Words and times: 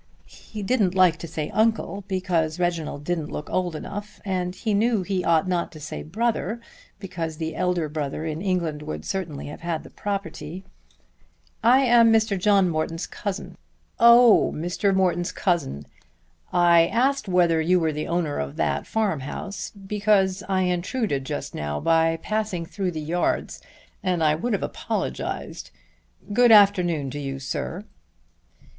He 0.25 0.63
didn't 0.63 0.95
like 0.95 1.17
to 1.17 1.27
say 1.27 1.51
uncle 1.51 2.03
because 2.07 2.59
Reginald 2.59 3.03
didn't 3.03 3.31
look 3.31 3.51
old 3.51 3.75
enough, 3.75 4.19
and 4.25 4.55
he 4.55 4.73
knew 4.73 5.03
he 5.03 5.23
ought 5.23 5.47
not 5.47 5.71
to 5.73 5.79
say 5.79 6.01
brother, 6.01 6.59
because 6.99 7.37
the 7.37 7.55
elder 7.55 7.87
brother 7.87 8.25
in 8.25 8.41
England 8.41 8.81
would 8.81 9.05
certainly 9.05 9.45
have 9.45 9.61
had 9.61 9.83
the 9.83 9.91
property. 9.91 10.63
"I 11.63 11.81
am 11.81 12.11
Mr. 12.11 12.35
John 12.35 12.67
Morton's 12.67 13.05
cousin." 13.05 13.59
"Oh; 13.99 14.51
Mr. 14.55 14.91
Morton's 14.95 15.31
cousin. 15.31 15.85
I 16.51 16.87
asked 16.87 17.27
whether 17.27 17.61
you 17.61 17.79
were 17.79 17.93
the 17.93 18.07
owner 18.07 18.39
of 18.39 18.55
that 18.55 18.87
farm 18.87 19.19
house 19.19 19.69
because 19.69 20.41
I 20.49 20.61
intruded 20.63 21.25
just 21.25 21.53
now 21.53 21.79
by 21.79 22.17
passing 22.23 22.65
through 22.65 22.89
the 22.93 23.01
yards, 23.01 23.61
and 24.01 24.23
I 24.23 24.33
would 24.33 24.53
have 24.53 24.63
apologized. 24.63 25.69
Good 26.33 26.51
afternoon 26.51 27.11
to 27.11 27.19
you, 27.19 27.37
sir." 27.37 27.83